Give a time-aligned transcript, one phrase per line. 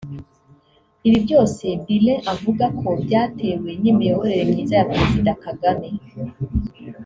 [1.07, 5.87] Ibi byose Billen avuga ko byatewe n’imiyoborere myiza ya Perezida Kagame